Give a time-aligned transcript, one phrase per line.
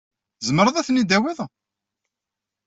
[0.39, 1.39] Tzemreḍ ad ten-id-tawiḍ?